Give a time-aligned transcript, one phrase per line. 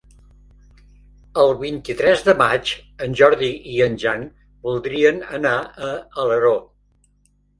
[1.41, 2.71] El vint-i-tres de maig
[3.07, 4.25] en Jordi i en Jan
[4.69, 5.55] voldrien anar
[5.89, 5.93] a
[6.25, 6.55] Alaró.